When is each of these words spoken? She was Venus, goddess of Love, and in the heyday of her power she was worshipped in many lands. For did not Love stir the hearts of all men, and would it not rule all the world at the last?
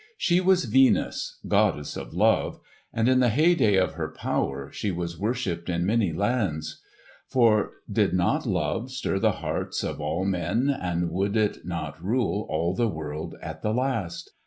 She 0.17 0.41
was 0.41 0.65
Venus, 0.65 1.37
goddess 1.47 1.95
of 1.95 2.11
Love, 2.11 2.59
and 2.91 3.07
in 3.07 3.19
the 3.19 3.29
heyday 3.29 3.75
of 3.75 3.91
her 3.93 4.07
power 4.09 4.71
she 4.71 4.89
was 4.89 5.19
worshipped 5.19 5.69
in 5.69 5.85
many 5.85 6.11
lands. 6.11 6.81
For 7.27 7.73
did 7.87 8.11
not 8.11 8.47
Love 8.47 8.89
stir 8.89 9.19
the 9.19 9.31
hearts 9.33 9.83
of 9.83 10.01
all 10.01 10.25
men, 10.25 10.69
and 10.71 11.11
would 11.11 11.37
it 11.37 11.65
not 11.67 12.03
rule 12.03 12.47
all 12.49 12.73
the 12.73 12.89
world 12.89 13.35
at 13.43 13.61
the 13.61 13.75
last? 13.75 14.31